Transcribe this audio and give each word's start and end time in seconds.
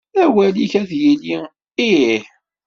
Awal-ik 0.23 0.73
ad 0.81 0.91
yili: 1.01 1.37
Ih. 1.91 2.23